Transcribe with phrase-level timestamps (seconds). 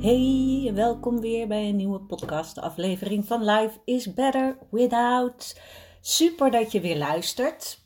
[0.00, 5.60] Hey, welkom weer bij een nieuwe podcast aflevering van Life is Better Without.
[6.00, 7.84] Super dat je weer luistert.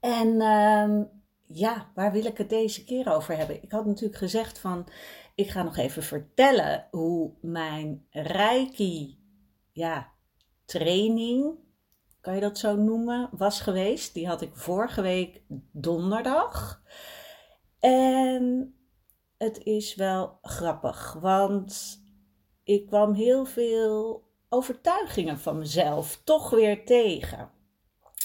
[0.00, 1.02] En ehm,
[1.46, 3.62] ja, waar wil ik het deze keer over hebben?
[3.62, 4.86] Ik had natuurlijk gezegd van,
[5.34, 9.18] ik ga nog even vertellen hoe mijn Reiki,
[9.72, 10.12] ja,
[10.64, 11.58] training,
[12.20, 14.14] kan je dat zo noemen, was geweest.
[14.14, 16.82] Die had ik vorige week donderdag.
[17.80, 18.74] En
[19.44, 22.00] het is wel grappig, want
[22.62, 27.50] ik kwam heel veel overtuigingen van mezelf toch weer tegen.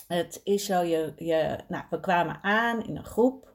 [0.07, 3.53] Het is zo, je, je, nou, we kwamen aan in een groep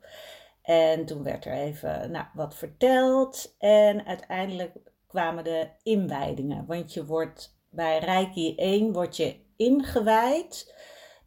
[0.63, 4.77] en toen werd er even nou, wat verteld en uiteindelijk
[5.07, 6.67] kwamen de inwijdingen.
[6.67, 10.75] Want je wordt bij Reiki 1 word je ingewijd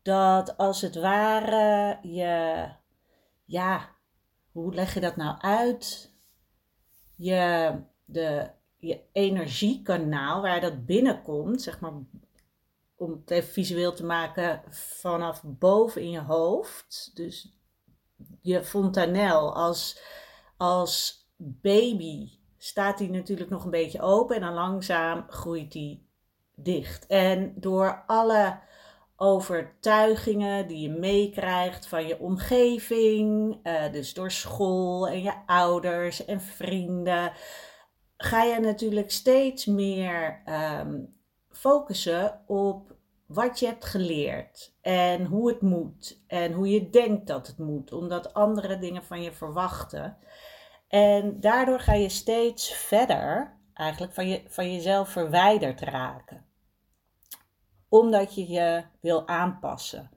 [0.03, 2.65] dat als het ware je,
[3.45, 3.95] ja,
[4.52, 6.15] hoe leg je dat nou uit?
[7.17, 7.73] Je,
[8.05, 11.91] de, je energiekanaal waar dat binnenkomt, zeg maar,
[12.95, 17.11] om het even visueel te maken, vanaf boven in je hoofd.
[17.13, 17.55] Dus
[18.41, 20.01] je fontanel als,
[20.57, 26.08] als baby staat die natuurlijk nog een beetje open en dan langzaam groeit die
[26.55, 27.05] dicht.
[27.05, 28.59] En door alle
[29.20, 36.42] overtuigingen die je meekrijgt van je omgeving, uh, dus door school en je ouders en
[36.42, 37.32] vrienden,
[38.17, 40.42] ga je natuurlijk steeds meer
[40.80, 41.16] um,
[41.50, 42.95] focussen op
[43.26, 47.92] wat je hebt geleerd en hoe het moet en hoe je denkt dat het moet,
[47.92, 50.17] omdat andere dingen van je verwachten.
[50.88, 56.46] En daardoor ga je steeds verder eigenlijk van, je, van jezelf verwijderd raken
[57.99, 60.09] omdat je je wil aanpassen.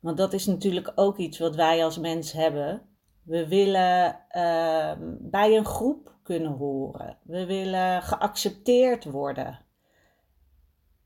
[0.00, 2.82] Want dat is natuurlijk ook iets wat wij als mens hebben.
[3.22, 7.18] We willen uh, bij een groep kunnen horen.
[7.22, 9.66] We willen geaccepteerd worden.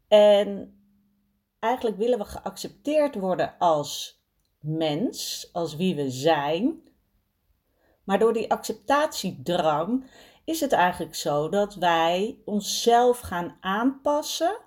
[0.09, 0.77] En
[1.59, 4.23] eigenlijk willen we geaccepteerd worden als
[4.61, 6.83] mens, als wie we zijn.
[8.05, 10.05] Maar door die acceptatiedrang
[10.45, 14.59] is het eigenlijk zo dat wij onszelf gaan aanpassen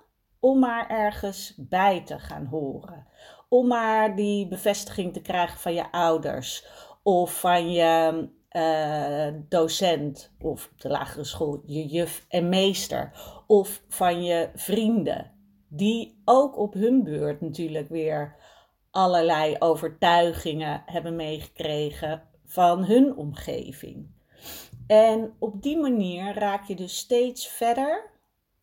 [0.46, 3.06] om maar ergens bij te gaan horen.
[3.48, 6.66] Om maar die bevestiging te krijgen van je ouders
[7.02, 13.12] of van je uh, docent of op de lagere school je juf en meester
[13.46, 15.32] of van je vrienden.
[15.68, 18.36] Die ook op hun beurt natuurlijk weer
[18.90, 24.10] allerlei overtuigingen hebben meegekregen van hun omgeving.
[24.86, 28.10] En op die manier raak je dus steeds verder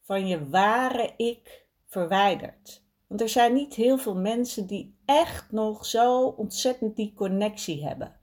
[0.02, 1.63] van je ware ik
[1.94, 2.84] verwijderd.
[3.08, 8.16] Want er zijn niet heel veel mensen die echt nog zo ontzettend die connectie hebben.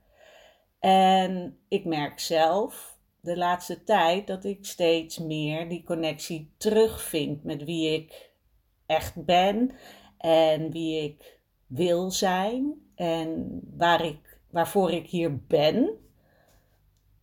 [0.79, 7.65] En ik merk zelf de laatste tijd dat ik steeds meer die connectie terugvind met
[7.65, 8.31] wie ik
[8.87, 9.71] echt ben
[10.19, 15.91] en wie ik wil zijn en waar ik, waarvoor ik hier ben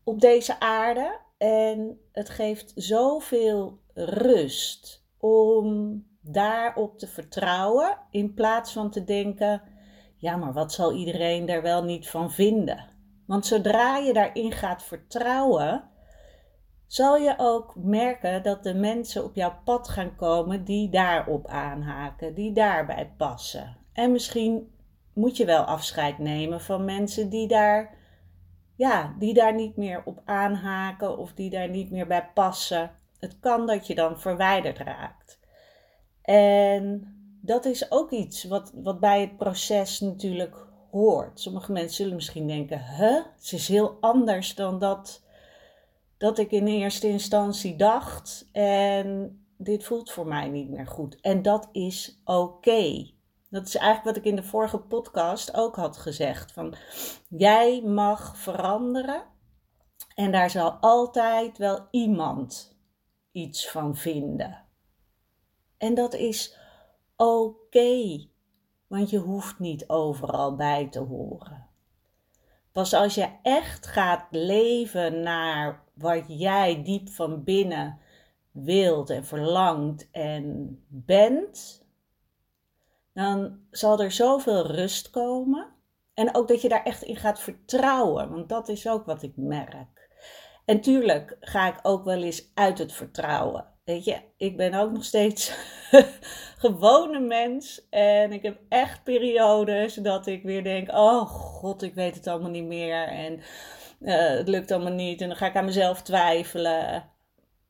[0.04, 1.20] op deze aarde.
[1.38, 9.62] En het geeft zoveel rust om daarop te vertrouwen in plaats van te denken:
[10.18, 12.86] ja, maar wat zal iedereen daar wel niet van vinden?
[13.26, 15.84] Want zodra je daarin gaat vertrouwen,
[16.88, 22.34] zal je ook merken dat de mensen op jouw pad gaan komen die daarop aanhaken,
[22.34, 23.78] die daarbij passen.
[23.94, 24.72] En misschien
[25.14, 27.96] moet je wel afscheid nemen van mensen die daar,
[28.76, 32.92] ja, die daar niet meer op aanhaken of die daar niet meer bij passen.
[33.20, 35.37] Het kan dat je dan verwijderd raakt.
[36.30, 40.56] En dat is ook iets wat, wat bij het proces natuurlijk
[40.92, 41.40] hoort.
[41.40, 45.24] Sommige mensen zullen misschien denken: huh, het is heel anders dan dat,
[46.18, 48.50] dat ik in eerste instantie dacht.
[48.52, 51.22] En dit voelt voor mij niet meer goed.
[51.22, 53.12] En dat is oké.
[53.50, 56.52] Dat is eigenlijk wat ik in de vorige podcast ook had gezegd.
[56.52, 56.74] Van,
[57.30, 59.24] jij mag veranderen
[60.16, 62.78] en daar zal altijd wel iemand
[63.32, 64.67] iets van vinden.
[65.78, 66.58] En dat is
[67.16, 68.28] oké,
[68.88, 71.68] want je hoeft niet overal bij te horen.
[72.72, 78.00] Pas als je echt gaat leven naar wat jij diep van binnen
[78.52, 81.86] wilt en verlangt en bent,
[83.14, 85.76] dan zal er zoveel rust komen.
[86.14, 89.34] En ook dat je daar echt in gaat vertrouwen, want dat is ook wat ik
[89.36, 90.10] merk.
[90.66, 93.77] En tuurlijk ga ik ook wel eens uit het vertrouwen.
[93.88, 95.54] Weet je, ik ben ook nog steeds
[96.66, 97.88] gewone mens.
[97.90, 102.50] En ik heb echt periodes dat ik weer denk: oh god, ik weet het allemaal
[102.50, 103.08] niet meer.
[103.08, 103.34] En
[104.00, 105.22] uh, het lukt allemaal niet.
[105.22, 107.10] En dan ga ik aan mezelf twijfelen.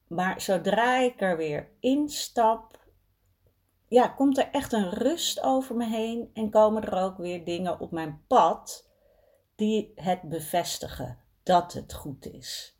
[0.08, 2.80] Maar zodra ik er weer instap,
[3.88, 6.30] ja, komt er echt een rust over me heen.
[6.34, 8.90] En komen er ook weer dingen op mijn pad
[9.56, 12.78] die het bevestigen dat het goed is.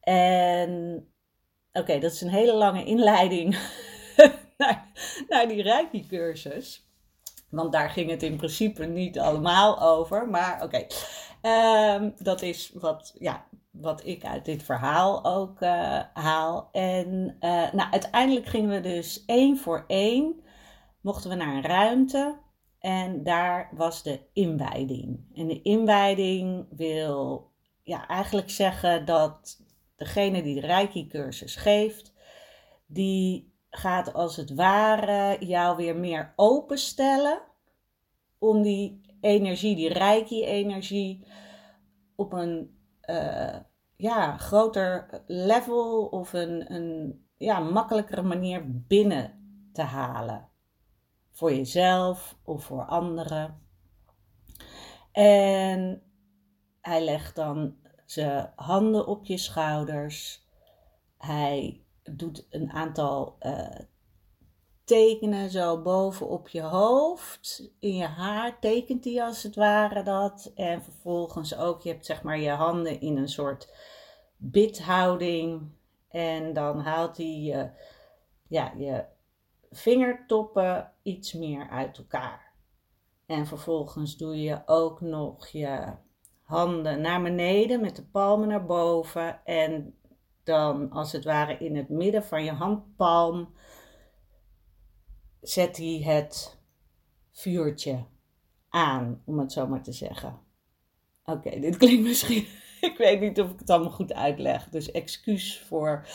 [0.00, 1.08] En
[1.74, 3.58] oké, dat is een hele lange inleiding
[5.28, 6.88] naar, die Reiki-cursus.
[7.50, 10.28] Want daar ging het in principe niet allemaal over.
[10.28, 10.86] Maar oké,
[11.40, 16.68] ehm, dat is wat, ja, wat ik uit dit verhaal ook uh, haal.
[16.72, 20.42] En uh, nou, uiteindelijk gingen we dus één voor één,
[21.00, 22.42] mochten we naar een ruimte.
[22.78, 25.26] En daar was de inwijding.
[25.34, 27.50] En de inwijding wil
[27.82, 29.63] ja, eigenlijk zeggen dat
[29.96, 32.12] degene die de Reiki-cursus geeft,
[32.86, 37.42] die gaat als het ware jou weer meer openstellen
[38.38, 41.26] om die energie, die Reiki-energie,
[42.16, 42.78] op een
[43.10, 43.56] uh,
[43.96, 49.32] ja, groter level of een, een ja, makkelijkere manier binnen
[49.72, 50.48] te halen.
[51.30, 53.62] Voor jezelf of voor anderen.
[55.12, 56.02] En
[56.80, 60.46] hij legt dan zijn handen op je schouders.
[61.16, 63.78] Hij doet een aantal uh,
[64.84, 67.70] tekenen zo boven op je hoofd.
[67.78, 70.52] In je haar tekent hij als het ware dat.
[70.54, 73.74] En vervolgens ook, je hebt zeg maar je handen in een soort
[74.36, 75.72] bidhouding.
[76.08, 77.72] En dan haalt hij
[78.48, 79.04] ja, je
[79.70, 82.52] vingertoppen iets meer uit elkaar.
[83.26, 85.92] En vervolgens doe je ook nog je
[86.44, 89.44] handen naar beneden met de palmen naar boven.
[89.44, 89.94] En
[90.42, 93.54] dan als het ware in het midden van je handpalm
[95.40, 96.58] zet hij het
[97.30, 98.04] vuurtje
[98.68, 100.38] aan, om het zo maar te zeggen.
[101.24, 102.46] Oké, dit klinkt misschien.
[102.80, 104.68] Ik weet niet of ik het allemaal goed uitleg.
[104.68, 106.06] Dus excuus voor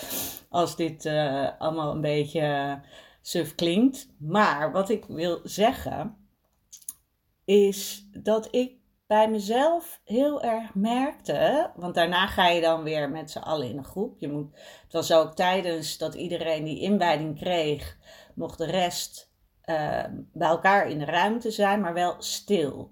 [0.50, 2.80] als dit uh, allemaal een beetje
[3.22, 4.10] suf klinkt.
[4.18, 6.18] Maar wat ik wil zeggen
[7.46, 8.79] is dat ik
[9.10, 13.78] bij mezelf heel erg merkte, want daarna ga je dan weer met z'n allen in
[13.78, 14.20] een groep.
[14.20, 17.98] Je moet, het was ook tijdens dat iedereen die inwijding kreeg,
[18.36, 19.32] mocht de rest
[19.66, 20.04] uh,
[20.34, 22.92] bij elkaar in de ruimte zijn, maar wel stil.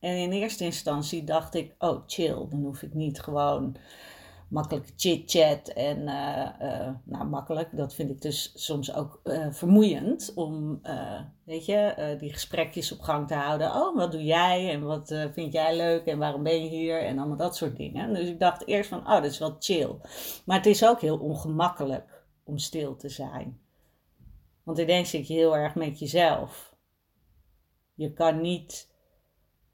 [0.00, 3.76] En in eerste instantie dacht ik, oh chill, dan hoef ik niet gewoon
[4.48, 5.68] makkelijke chit-chat.
[5.68, 10.80] En uh, uh, nou, makkelijk, dat vind ik dus soms ook uh, vermoeiend om,
[11.44, 13.74] weet je, die gesprekjes op gang te houden.
[13.74, 17.18] Oh, wat doe jij en wat vind jij leuk en waarom ben je hier en
[17.18, 18.14] allemaal dat soort dingen.
[18.14, 19.96] Dus ik dacht eerst van, oh, dat is wel chill.
[20.44, 23.60] Maar het is ook heel ongemakkelijk om stil te zijn.
[24.62, 26.76] Want ineens zit je heel erg met jezelf.
[27.94, 28.96] Je kan niet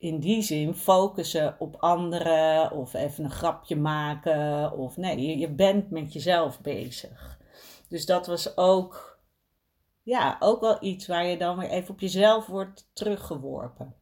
[0.04, 4.72] in die zin focussen op anderen of even een grapje maken.
[4.72, 7.38] Of nee, je, je bent met jezelf bezig.
[7.88, 9.18] Dus dat was ook,
[10.02, 13.94] ja, ook wel iets waar je dan weer even op jezelf wordt teruggeworpen.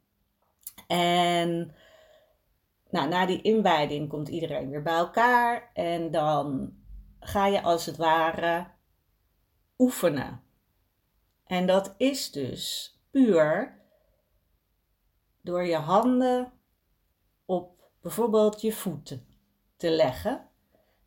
[0.86, 1.74] En
[2.90, 6.72] nou, na die inwijding komt iedereen weer bij elkaar en dan
[7.20, 8.66] ga je als het ware
[9.78, 10.42] oefenen.
[11.46, 13.80] En dat is dus puur
[15.42, 16.52] door je handen
[17.44, 19.26] op bijvoorbeeld je voeten
[19.76, 20.48] te leggen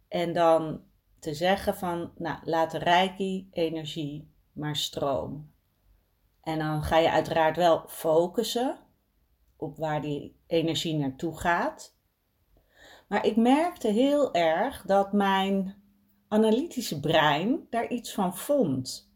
[0.07, 0.83] en dan
[1.19, 5.53] te zeggen van, nou, laat de reiki energie maar stromen.
[6.41, 8.79] En dan ga je uiteraard wel focussen
[9.55, 11.97] op waar die energie naartoe gaat.
[13.07, 15.83] Maar ik merkte heel erg dat mijn
[16.27, 19.13] analytische brein daar iets van vond.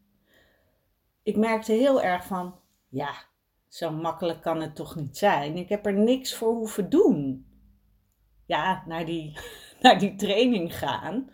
[1.23, 3.28] Ik merkte heel erg van, ja,
[3.69, 5.57] zo makkelijk kan het toch niet zijn?
[5.57, 7.47] Ik heb er niks voor hoeven doen.
[8.45, 9.39] Ja, naar die,
[9.81, 11.31] naar die training gaan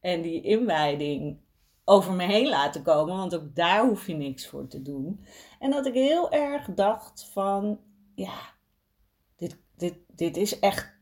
[0.00, 1.42] en die inwijding
[1.84, 5.26] over me heen laten komen, want ook daar hoef je niks voor te doen.
[5.58, 7.80] En dat ik heel erg dacht van,
[8.14, 8.54] ja,
[9.36, 10.94] dit, dit, dit is echt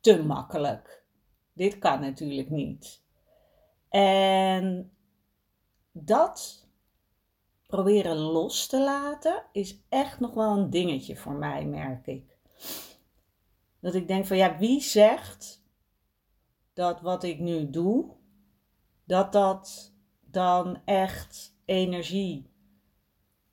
[0.00, 1.04] te makkelijk.
[1.52, 3.02] Dit kan natuurlijk niet.
[3.88, 4.92] En
[5.92, 6.59] dat
[7.70, 12.36] proberen los te laten is echt nog wel een dingetje voor mij, merk ik.
[13.80, 15.64] Dat ik denk van ja, wie zegt
[16.72, 18.10] dat wat ik nu doe,
[19.04, 22.50] dat dat dan echt energie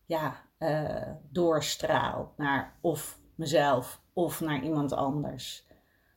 [0.05, 5.65] ja, uh, doorstraalt naar of mezelf of naar iemand anders.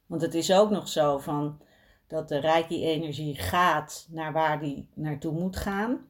[0.07, 1.61] Want het is ook nog zo van
[2.07, 6.09] dat de reiki-energie gaat naar waar die naartoe moet gaan.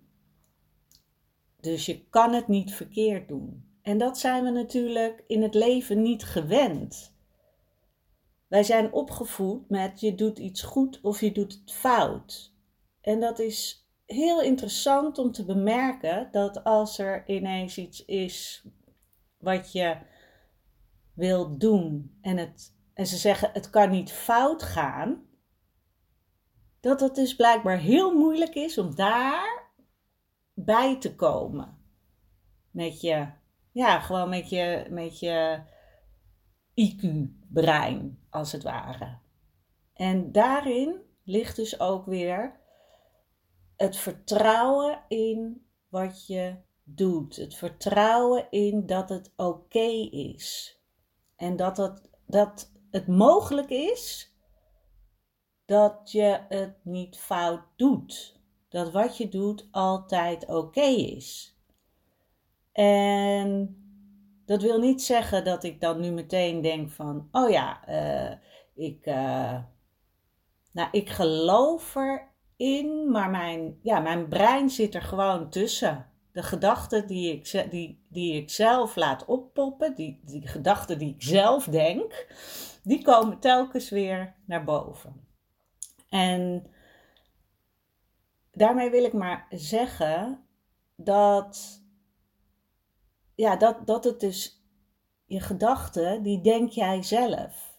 [1.61, 3.65] Dus je kan het niet verkeerd doen.
[3.83, 7.15] En dat zijn we natuurlijk in het leven niet gewend.
[8.47, 12.55] Wij zijn opgevoed met je doet iets goed of je doet het fout.
[13.01, 18.65] En dat is heel interessant om te bemerken dat als er ineens iets is
[19.39, 19.97] wat je
[21.15, 25.29] wil doen en, het, en ze zeggen het kan niet fout gaan,
[26.81, 29.60] dat het dus blijkbaar heel moeilijk is om daar
[30.55, 31.79] bij te komen.
[32.71, 33.29] Met je,
[33.73, 35.63] ja, gewoon met je, met je
[36.75, 39.19] IQ-brein, als het ware.
[39.95, 42.61] En daarin ligt dus ook weer
[43.77, 47.37] het vertrouwen in wat je doet.
[47.37, 50.79] Het vertrouwen in dat het oké is.
[51.37, 51.77] En dat
[52.27, 54.35] dat het mogelijk is
[55.65, 58.40] dat je het niet fout doet.
[58.71, 61.57] Dat wat je doet altijd oké is.
[62.73, 63.77] En
[64.47, 68.37] dat wil niet zeggen dat ik dan nu meteen denk van, oh ja, uh,
[68.75, 69.59] ik, uh,
[70.73, 71.97] nou, ik geloof
[72.57, 76.07] erin, maar mijn, ja, mijn brein zit er gewoon tussen.
[76.33, 81.23] De gedachten die ik, die, die ik zelf laat oppoppen, die, die gedachten die ik
[81.23, 82.27] zelf denk,
[82.83, 85.25] die komen telkens weer naar boven.
[86.09, 86.67] En
[88.53, 90.45] daarmee wil ik maar zeggen
[90.97, 91.83] dat,
[93.35, 94.65] ja, dat, dat het dus
[95.25, 97.79] je gedachten, die denk jij zelf.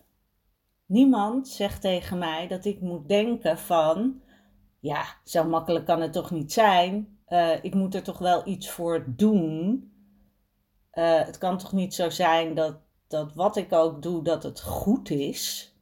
[0.86, 4.22] Niemand zegt tegen mij dat ik moet denken van,
[4.80, 7.20] ja, zo makkelijk kan het toch niet zijn.
[7.28, 9.86] Uh, ik moet er toch wel iets voor doen.
[10.94, 14.62] Uh, het kan toch niet zo zijn dat, dat wat ik ook doe, dat het
[14.62, 15.76] goed is.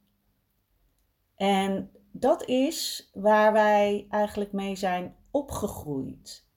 [1.34, 6.48] En dat is waar wij eigenlijk mee zijn opgegroeid.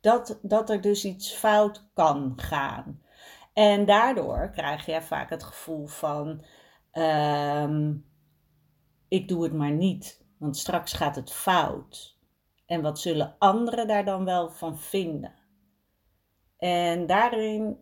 [0.00, 3.02] Dat, dat er dus iets fout kan gaan.
[3.52, 6.44] En daardoor krijg je vaak het gevoel van:
[6.92, 7.88] uh,
[9.08, 12.18] ik doe het maar niet, want straks gaat het fout.
[12.66, 15.34] En wat zullen anderen daar dan wel van vinden?
[16.56, 17.78] En daarin,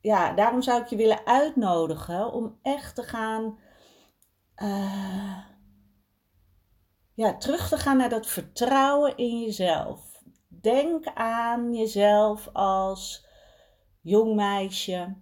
[0.00, 3.58] ja, daarom zou ik je willen uitnodigen om echt te gaan.
[4.56, 5.38] Uh,
[7.18, 10.22] ja, terug te gaan naar dat vertrouwen in jezelf.
[10.48, 13.26] Denk aan jezelf als
[14.00, 15.16] jong meisje.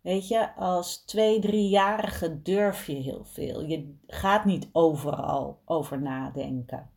[0.00, 3.64] Weet je, als twee, driejarige durf je heel veel.
[3.64, 6.90] Je gaat niet overal over nadenken.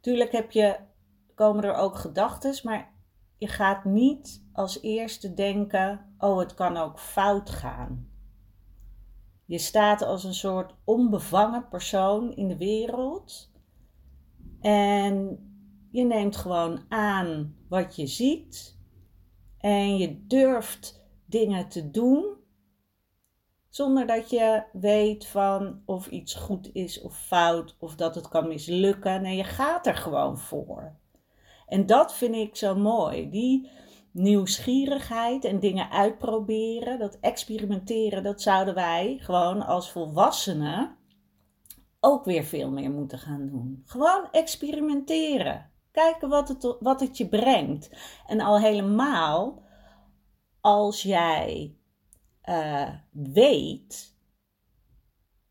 [0.00, 0.76] Tuurlijk heb je,
[1.34, 2.94] komen er ook gedachten, maar
[3.36, 8.10] je gaat niet als eerste denken: oh, het kan ook fout gaan.
[9.46, 13.50] Je staat als een soort onbevangen persoon in de wereld.
[14.60, 15.38] En
[15.90, 18.78] je neemt gewoon aan wat je ziet.
[19.58, 22.34] En je durft dingen te doen.
[23.68, 27.76] Zonder dat je weet van of iets goed is of fout.
[27.78, 29.22] Of dat het kan mislukken.
[29.22, 30.96] Nee, je gaat er gewoon voor.
[31.66, 33.30] En dat vind ik zo mooi.
[33.30, 33.70] Die
[34.16, 40.96] nieuwsgierigheid en dingen uitproberen, dat experimenteren, dat zouden wij gewoon als volwassenen
[42.00, 43.82] ook weer veel meer moeten gaan doen.
[43.84, 45.70] Gewoon experimenteren.
[45.90, 47.90] Kijken wat het, wat het je brengt.
[48.26, 49.62] En al helemaal
[50.60, 51.76] als jij
[52.44, 54.16] uh, weet,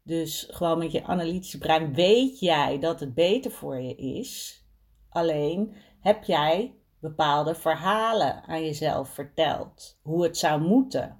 [0.03, 4.63] dus gewoon met je analytische brein weet jij dat het beter voor je is.
[5.09, 6.75] Alleen heb jij
[7.09, 9.99] bepaalde verhalen aan jezelf vertelt.
[10.01, 11.17] Hoe het zou moeten.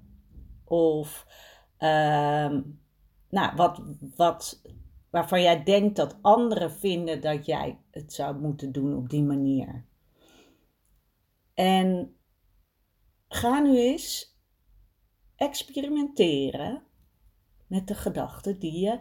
[0.63, 1.27] Of
[1.79, 2.59] uh,
[3.29, 3.81] nou, wat,
[4.15, 4.61] wat,
[5.09, 9.85] waarvan jij denkt dat anderen vinden dat jij het zou moeten doen op die manier.
[11.53, 12.15] En
[13.27, 14.37] ga nu eens
[15.35, 16.83] experimenteren
[17.67, 18.99] met de gedachten die je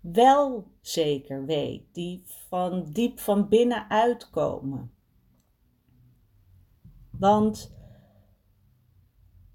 [0.00, 4.92] wel zeker weet, die van diep van binnen uitkomen.
[7.22, 7.74] Want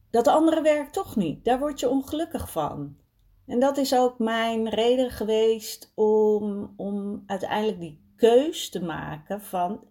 [0.09, 2.97] dat andere werkt toch niet, daar word je ongelukkig van.
[3.45, 9.83] En dat is ook mijn reden geweest om, om uiteindelijk die keus te maken van,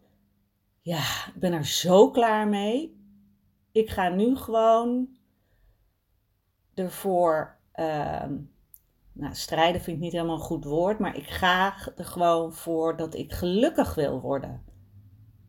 [0.80, 0.98] ja,
[1.34, 3.00] ik ben er zo klaar mee.
[3.72, 5.08] Ik ga nu gewoon
[6.74, 8.24] ervoor, uh,
[9.12, 12.96] nou, strijden vind ik niet helemaal een goed woord, maar ik ga er gewoon voor
[12.96, 14.64] dat ik gelukkig wil worden.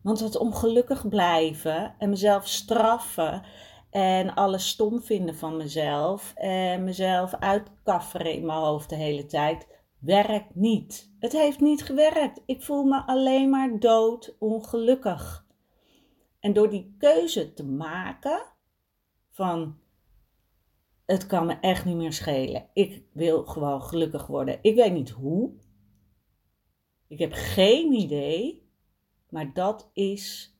[0.07, 3.43] Want het ongelukkig blijven en mezelf straffen
[3.89, 9.67] en alles stom vinden van mezelf en mezelf uitkafferen in mijn hoofd de hele tijd,
[9.99, 11.11] werkt niet.
[11.19, 12.41] Het heeft niet gewerkt.
[12.45, 15.45] Ik voel me alleen maar dood ongelukkig.
[16.39, 18.41] En door die keuze te maken
[19.31, 19.77] van
[21.05, 22.69] het kan me echt niet meer schelen.
[22.73, 24.59] Ik wil gewoon gelukkig worden.
[24.61, 25.51] Ik weet niet hoe.
[27.07, 28.66] Ik heb geen idee.
[29.29, 30.55] Maar dat is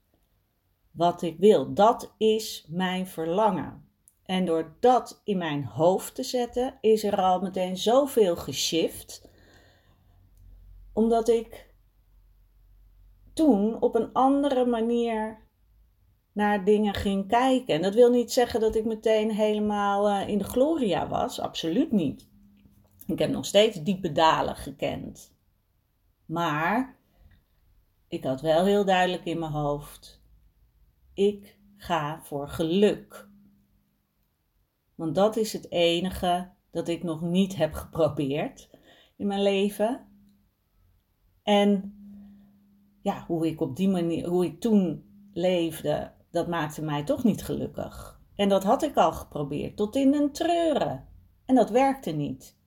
[0.92, 1.74] wat ik wil.
[1.74, 3.86] Dat is mijn verlangen.
[4.24, 9.30] En door dat in mijn hoofd te zetten, is er al meteen zoveel geshift.
[10.94, 11.74] Omdat ik
[13.34, 15.46] toen op een andere manier
[16.32, 17.76] naar dingen ging kijken.
[17.76, 21.40] En dat wil niet zeggen dat ik meteen helemaal uh, in de gloria was.
[21.40, 22.28] Absoluut niet.
[23.08, 25.36] Ik heb nog steeds diepe dalen gekend.
[26.26, 26.97] Maar
[28.08, 30.22] ik had wel heel duidelijk in mijn hoofd:
[31.14, 33.30] ik ga voor geluk.
[34.96, 38.70] Want dat is het enige dat ik nog niet heb geprobeerd
[39.18, 40.08] in mijn leven.
[41.44, 41.94] En
[43.02, 47.44] ja, hoe ik op die manier, hoe ik toen leefde, dat maakte mij toch niet
[47.44, 48.22] gelukkig.
[48.36, 51.08] En dat had ik al geprobeerd, tot in een treuren.
[51.46, 52.58] En dat werkte niet.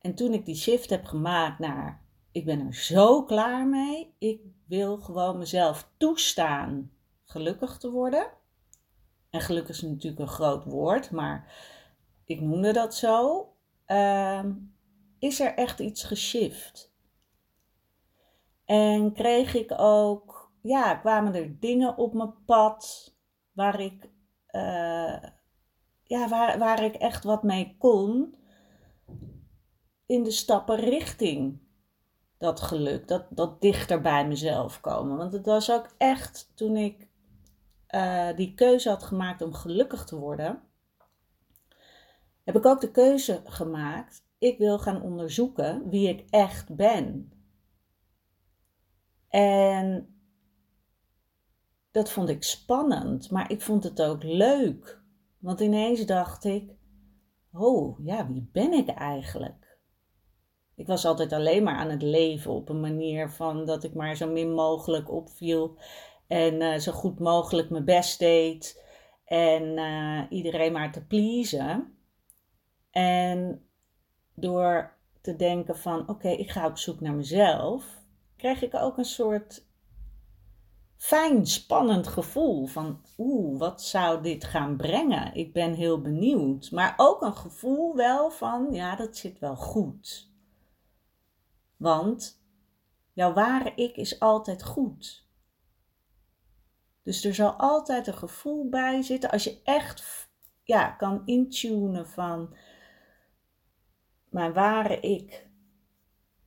[0.00, 2.01] En toen ik die shift heb gemaakt naar,
[2.32, 6.92] ik ben er zo klaar mee, ik wil gewoon mezelf toestaan
[7.24, 8.30] gelukkig te worden.
[9.30, 11.54] En gelukkig is natuurlijk een groot woord, maar
[12.24, 13.46] ik noemde dat zo.
[13.86, 14.44] Uh,
[15.18, 16.94] is er echt iets geshift?
[18.64, 23.14] En kreeg ik ook ja, kwamen er dingen op mijn pad
[23.52, 24.10] waar ik,
[24.50, 25.22] uh,
[26.02, 28.34] ja, waar, waar ik echt wat mee kon
[30.06, 31.60] in de stappen richting
[32.42, 35.16] dat geluk, dat, dat dichter bij mezelf komen.
[35.16, 37.08] Want het was ook echt toen ik
[37.94, 40.62] uh, die keuze had gemaakt om gelukkig te worden,
[42.44, 47.32] heb ik ook de keuze gemaakt, ik wil gaan onderzoeken wie ik echt ben.
[49.28, 50.16] En
[51.90, 55.00] dat vond ik spannend, maar ik vond het ook leuk.
[55.38, 56.70] Want ineens dacht ik:
[57.52, 59.61] oh ja, wie ben ik eigenlijk?
[60.82, 64.16] Ik was altijd alleen maar aan het leven op een manier van dat ik maar
[64.16, 65.78] zo min mogelijk opviel
[66.26, 68.84] en uh, zo goed mogelijk mijn best deed
[69.24, 71.96] en uh, iedereen maar te pleasen.
[72.90, 73.66] En
[74.34, 77.84] door te denken van oké, ik ga op zoek naar mezelf,
[78.36, 79.66] kreeg ik ook een soort
[80.96, 85.34] fijn, spannend gevoel van oeh, wat zou dit gaan brengen?
[85.34, 86.70] Ik ben heel benieuwd.
[86.70, 90.31] Maar ook een gevoel wel van ja, dat zit wel goed.
[91.82, 92.42] Want
[93.12, 95.26] jouw ware ik is altijd goed.
[97.02, 100.30] Dus er zal altijd een gevoel bij zitten als je echt
[100.62, 102.56] ja, kan intunen van
[104.28, 105.48] mijn ware ik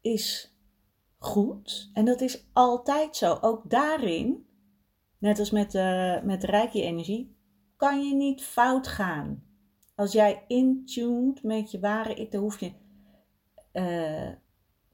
[0.01, 0.55] is
[1.17, 1.89] goed.
[1.93, 3.37] En dat is altijd zo.
[3.41, 4.47] Ook daarin,
[5.17, 7.37] net als met, uh, met Reiki-energie,
[7.77, 9.43] kan je niet fout gaan.
[9.95, 12.71] Als jij intuned met je ware ik, dan hoef je.
[13.73, 14.44] Uh,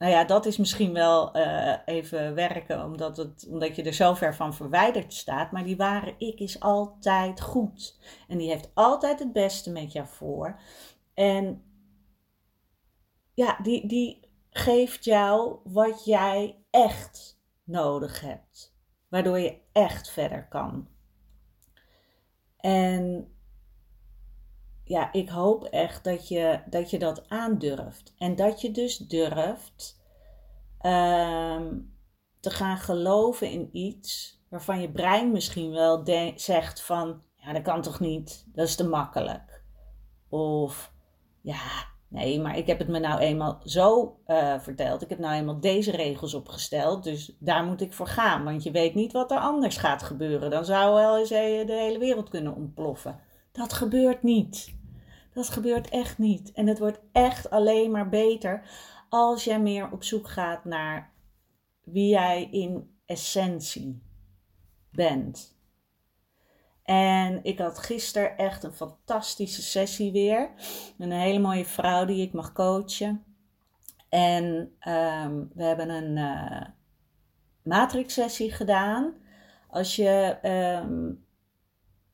[0.02, 4.14] nou ja, dat is misschien wel uh, even werken, omdat, het, omdat je er zo
[4.14, 5.52] ver van verwijderd staat.
[5.52, 8.00] Maar die ware ik is altijd goed.
[8.28, 10.60] En die heeft altijd het beste met jou voor.
[11.14, 11.64] En
[13.34, 18.76] ja, die, die geeft jou wat jij echt nodig hebt.
[19.10, 20.88] Waardoor je echt verder kan.
[22.58, 23.34] En
[24.92, 28.14] ja, ik hoop echt dat je dat, je dat aandurft.
[28.18, 30.02] En dat je dus durft
[30.80, 31.78] ehm,
[32.40, 36.04] te gaan geloven in iets waarvan je brein misschien wel
[36.36, 39.64] zegt van, ja, dat kan toch niet, dat is te makkelijk.
[40.30, 40.94] Of
[41.42, 45.02] ja, Nee, maar ik heb het me nou eenmaal zo uh, verteld.
[45.02, 47.04] Ik heb nou eenmaal deze regels opgesteld.
[47.04, 48.44] Dus daar moet ik voor gaan.
[48.44, 50.50] Want je weet niet wat er anders gaat gebeuren.
[50.50, 53.20] Dan zou wel eens de hele wereld kunnen ontploffen.
[53.52, 54.80] Dat gebeurt niet.
[55.34, 56.52] Dat gebeurt echt niet.
[56.52, 58.70] En het wordt echt alleen maar beter
[59.10, 61.14] als jij meer op zoek gaat naar
[61.84, 64.02] wie jij in essentie
[64.92, 65.60] bent.
[66.84, 70.52] En ik had gisteren echt een fantastische sessie weer.
[70.98, 73.24] Een hele mooie vrouw die ik mag coachen.
[74.10, 74.44] En
[74.88, 76.68] um, we hebben een uh,
[77.64, 79.14] matrix sessie gedaan.
[79.70, 80.38] Als je
[80.84, 81.26] um,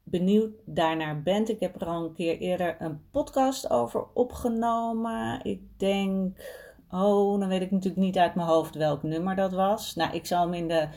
[0.09, 5.43] benieuwd daarnaar bent, ik heb er al een keer eerder een podcast over opgenomen.
[5.43, 6.37] Ik denk,
[6.91, 9.95] oh, dan weet ik natuurlijk niet uit mijn hoofd welk nummer dat was.
[9.95, 10.87] Nou, ik zal hem in de,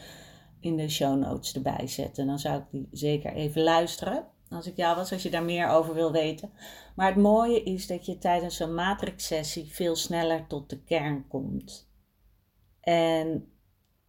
[0.60, 2.26] in de show notes erbij zetten.
[2.26, 4.26] Dan zou ik die zeker even luisteren.
[4.48, 6.50] Als ik jou was, als je daar meer over wil weten.
[6.96, 11.90] Maar het mooie is dat je tijdens zo'n matrix-sessie veel sneller tot de kern komt.
[12.80, 13.52] En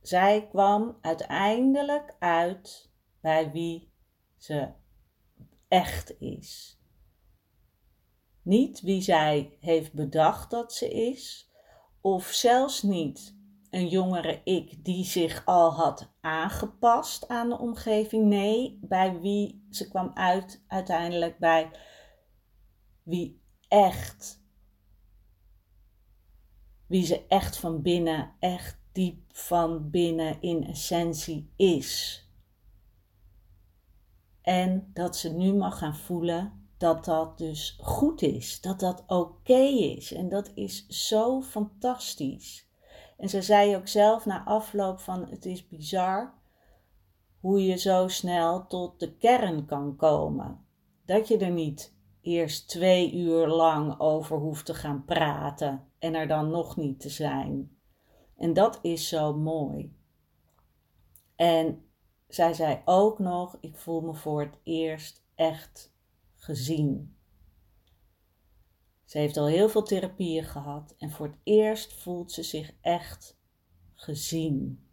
[0.01, 3.91] zij kwam uiteindelijk uit bij wie
[4.37, 4.67] ze
[5.71, 6.79] echt is.
[8.41, 11.51] Niet wie zij heeft bedacht dat ze is,
[12.01, 13.35] of zelfs niet
[13.69, 18.25] een jongere ik die zich al had aangepast aan de omgeving.
[18.25, 21.71] Nee, bij wie ze kwam uit uiteindelijk bij
[23.03, 24.43] wie echt,
[26.87, 32.25] wie ze echt van binnen, echt diep van binnen in essentie is.
[34.41, 39.61] En dat ze nu mag gaan voelen dat dat dus goed is, dat dat oké
[39.63, 40.13] is.
[40.13, 42.69] En dat is zo fantastisch.
[43.17, 46.33] En ze zei ook zelf na afloop van het is bizar
[47.39, 50.65] hoe je zo snel tot de kern kan komen.
[51.05, 56.27] Dat je er niet eerst twee uur lang over hoeft te gaan praten en er
[56.27, 57.77] dan nog niet te zijn.
[58.37, 59.95] En dat is zo mooi.
[61.35, 61.90] En
[62.35, 65.93] zij zei ook nog: Ik voel me voor het eerst echt
[66.35, 67.15] gezien.
[69.05, 73.37] Ze heeft al heel veel therapieën gehad en voor het eerst voelt ze zich echt
[73.93, 74.85] gezien.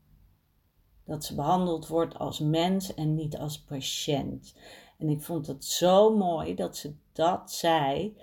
[1.05, 4.55] Dat ze behandeld wordt als mens en niet als patiënt.
[4.99, 8.17] En ik vond het zo mooi dat ze dat zei.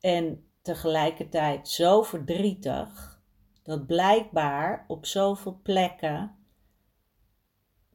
[0.00, 3.20] En tegelijkertijd zo verdrietig
[3.62, 6.35] dat blijkbaar op zoveel plekken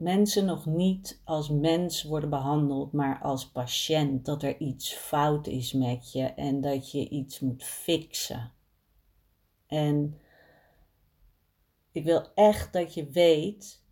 [0.01, 4.25] mensen nog niet als mens worden behandeld, maar als patiënt.
[4.25, 8.51] Dat er iets fout is met je en dat je iets moet fixen.
[9.67, 10.19] En
[11.91, 13.83] ik wil echt dat je weet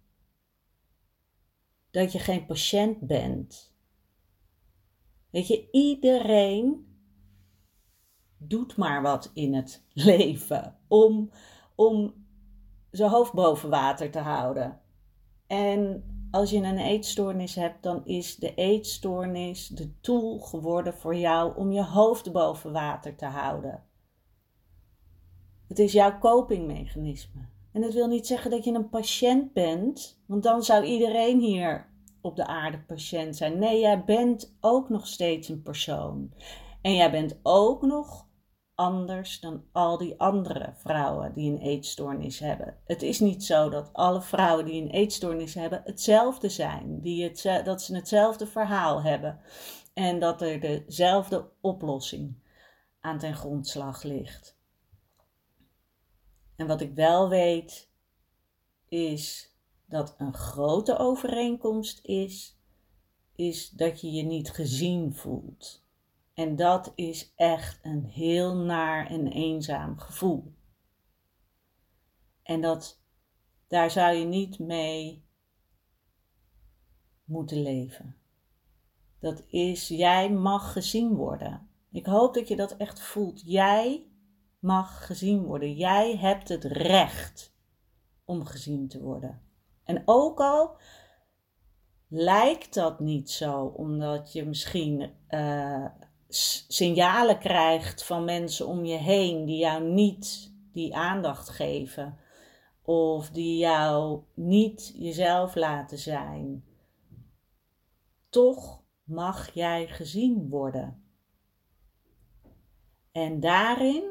[1.91, 3.73] dat je geen patiënt bent.
[5.29, 6.87] Weet je, iedereen
[8.37, 11.31] doet maar wat in het leven om,
[11.75, 12.13] om
[12.91, 14.81] zijn hoofd boven water te houden.
[15.49, 21.57] En als je een eetstoornis hebt, dan is de eetstoornis de tool geworden voor jou
[21.57, 23.83] om je hoofd boven water te houden.
[25.67, 27.41] Het is jouw copingmechanisme.
[27.71, 31.89] En dat wil niet zeggen dat je een patiënt bent, want dan zou iedereen hier
[32.21, 33.59] op de aarde patiënt zijn.
[33.59, 36.33] Nee, jij bent ook nog steeds een persoon.
[36.81, 38.27] En jij bent ook nog
[38.79, 42.77] anders dan al die andere vrouwen die een eetstoornis hebben.
[42.85, 47.65] Het is niet zo dat alle vrouwen die een eetstoornis hebben hetzelfde zijn, die het,
[47.65, 49.39] dat ze hetzelfde verhaal hebben
[49.93, 52.35] en dat er dezelfde oplossing
[52.99, 54.57] aan ten grondslag ligt.
[56.55, 57.89] En wat ik wel weet
[58.87, 62.59] is dat een grote overeenkomst is,
[63.35, 65.87] is dat je je niet gezien voelt.
[66.39, 70.53] En dat is echt een heel naar en eenzaam gevoel.
[72.43, 73.01] En dat,
[73.67, 75.25] daar zou je niet mee
[77.23, 78.15] moeten leven.
[79.19, 81.69] Dat is, jij mag gezien worden.
[81.91, 83.41] Ik hoop dat je dat echt voelt.
[83.45, 84.07] Jij
[84.59, 85.73] mag gezien worden.
[85.73, 87.55] Jij hebt het recht
[88.25, 89.41] om gezien te worden.
[89.83, 90.77] En ook al
[92.07, 95.85] lijkt dat niet zo, omdat je misschien uh,
[96.29, 102.19] signalen krijgt van mensen om je heen die jou niet die aandacht geven
[102.81, 106.65] of die jou niet jezelf laten zijn,
[108.29, 111.03] toch mag jij gezien worden.
[113.11, 114.03] En daarin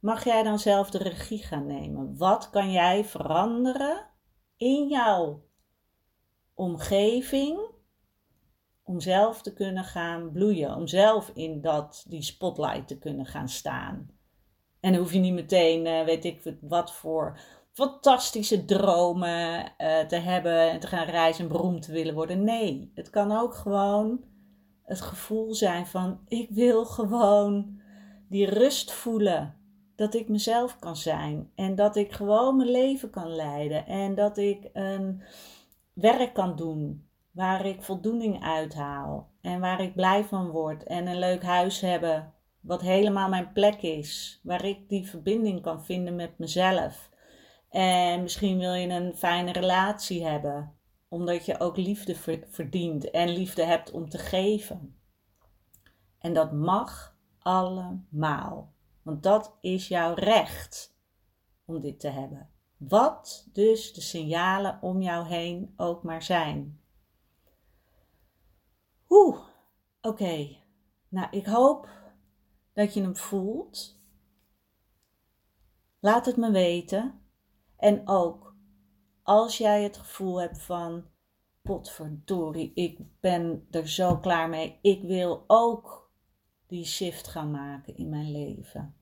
[0.00, 2.16] mag jij dan zelf de regie gaan nemen.
[2.16, 4.10] Wat kan jij veranderen
[4.56, 5.44] in jouw
[6.54, 7.75] omgeving
[8.86, 13.48] om zelf te kunnen gaan bloeien, om zelf in dat, die spotlight te kunnen gaan
[13.48, 14.10] staan.
[14.80, 17.38] En dan hoef je niet meteen, uh, weet ik wat voor
[17.72, 22.44] fantastische dromen uh, te hebben en te gaan reizen en beroemd te willen worden.
[22.44, 24.24] Nee, het kan ook gewoon
[24.82, 27.80] het gevoel zijn van ik wil gewoon
[28.28, 29.54] die rust voelen
[29.96, 34.38] dat ik mezelf kan zijn en dat ik gewoon mijn leven kan leiden en dat
[34.38, 35.22] ik een
[35.92, 37.05] werk kan doen
[37.36, 42.34] waar ik voldoening uithaal en waar ik blij van word en een leuk huis hebben
[42.60, 47.10] wat helemaal mijn plek is, waar ik die verbinding kan vinden met mezelf.
[47.68, 50.72] En misschien wil je een fijne relatie hebben,
[51.08, 52.14] omdat je ook liefde
[52.50, 55.00] verdient en liefde hebt om te geven.
[56.18, 58.72] En dat mag allemaal,
[59.02, 60.96] want dat is jouw recht
[61.64, 62.50] om dit te hebben.
[62.76, 66.80] Wat dus de signalen om jou heen ook maar zijn.
[69.08, 69.38] Oeh,
[70.00, 70.56] oké.
[71.08, 71.88] Nou, ik hoop
[72.72, 74.00] dat je hem voelt.
[76.00, 77.20] Laat het me weten.
[77.76, 78.54] En ook
[79.22, 81.04] als jij het gevoel hebt van
[81.62, 84.78] potverdorie, ik ben er zo klaar mee.
[84.82, 86.10] Ik wil ook
[86.66, 88.96] die shift gaan maken in mijn leven.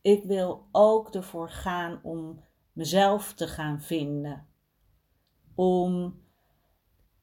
[0.00, 4.46] Ik wil ook ervoor gaan om mezelf te gaan vinden.
[5.54, 6.20] Om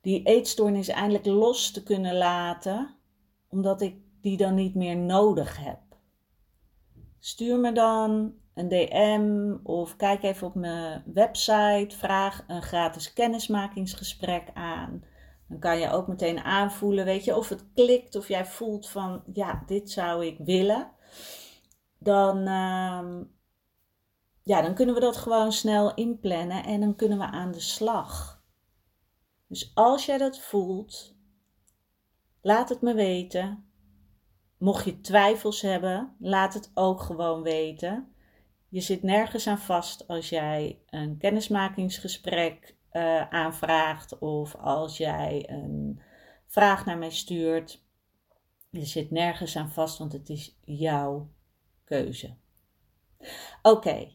[0.03, 2.95] die eetstoornis eindelijk los te kunnen laten,
[3.49, 5.79] omdat ik die dan niet meer nodig heb.
[7.19, 11.97] Stuur me dan een DM of kijk even op mijn website.
[11.97, 15.03] Vraag een gratis kennismakingsgesprek aan.
[15.47, 19.23] Dan kan je ook meteen aanvoelen, weet je, of het klikt, of jij voelt van,
[19.33, 20.91] ja, dit zou ik willen.
[21.99, 23.23] Dan, ehm,
[24.43, 28.32] ja, dan kunnen we dat gewoon snel inplannen en dan kunnen we aan de slag.
[29.53, 31.15] Dus als jij dat voelt,
[32.41, 33.65] laat het me weten.
[34.57, 38.13] Mocht je twijfels hebben, laat het ook gewoon weten.
[38.69, 46.01] Je zit nergens aan vast als jij een kennismakingsgesprek uh, aanvraagt of als jij een
[46.47, 47.85] vraag naar mij stuurt.
[48.69, 51.29] Je zit nergens aan vast, want het is jouw
[51.83, 52.35] keuze.
[53.61, 54.13] Oké,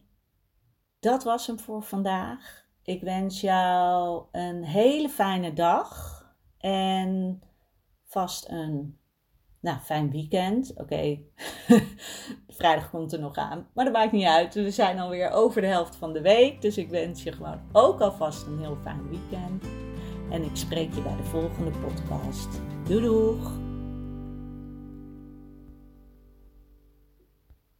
[1.00, 2.67] dat was hem voor vandaag.
[2.88, 6.22] Ik wens jou een hele fijne dag
[6.58, 7.42] en
[8.04, 8.98] vast een
[9.60, 10.72] nou, fijn weekend.
[10.76, 11.18] Oké,
[12.58, 13.68] vrijdag komt er nog aan.
[13.74, 14.54] Maar dat maakt niet uit.
[14.54, 16.60] We zijn alweer over de helft van de week.
[16.60, 19.64] Dus ik wens je gewoon ook alvast een heel fijn weekend.
[20.30, 22.48] En ik spreek je bij de volgende podcast.
[22.84, 23.67] Doei doeg!